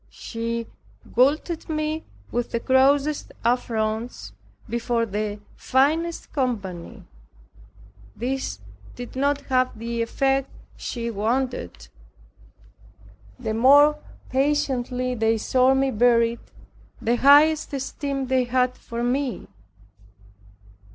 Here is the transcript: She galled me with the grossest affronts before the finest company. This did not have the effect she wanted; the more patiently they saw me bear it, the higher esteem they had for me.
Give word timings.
She 0.09 0.65
galled 1.15 1.69
me 1.69 2.05
with 2.31 2.49
the 2.49 2.59
grossest 2.59 3.33
affronts 3.45 4.31
before 4.67 5.05
the 5.05 5.39
finest 5.55 6.33
company. 6.33 7.03
This 8.15 8.61
did 8.95 9.15
not 9.15 9.41
have 9.41 9.77
the 9.77 10.01
effect 10.01 10.49
she 10.75 11.11
wanted; 11.11 11.87
the 13.37 13.53
more 13.53 13.99
patiently 14.31 15.13
they 15.13 15.37
saw 15.37 15.75
me 15.75 15.91
bear 15.91 16.23
it, 16.23 16.51
the 16.99 17.17
higher 17.17 17.51
esteem 17.53 18.25
they 18.25 18.45
had 18.45 18.75
for 18.75 19.03
me. 19.03 19.45